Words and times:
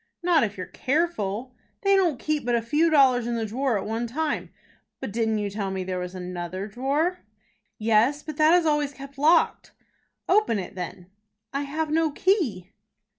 "Not 0.23 0.43
if 0.43 0.57
you're 0.57 0.65
careful." 0.65 1.53
"They 1.83 1.95
don't 1.95 2.17
keep 2.17 2.43
but 2.43 2.55
a 2.55 2.61
few 2.63 2.89
dollars 2.89 3.27
in 3.27 3.35
the 3.35 3.45
drawer 3.45 3.77
at 3.77 3.85
one 3.85 4.07
time." 4.07 4.49
"But 4.99 5.13
didn't 5.13 5.37
you 5.37 5.51
tell 5.51 5.69
me 5.69 5.83
there 5.83 5.99
was 5.99 6.15
another 6.15 6.65
drawer?" 6.65 7.19
"Yes; 7.77 8.23
but 8.23 8.37
that 8.37 8.55
is 8.55 8.65
always 8.65 8.93
kept 8.93 9.19
locked." 9.19 9.73
"Open 10.27 10.57
it 10.57 10.73
then." 10.73 11.11
"I 11.53 11.61
have 11.69 11.91
no 11.91 12.09
key." 12.09 12.71